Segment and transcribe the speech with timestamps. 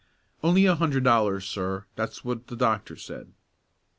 [0.41, 3.33] "Only a hundred dollars, sir; that's what the doctor said."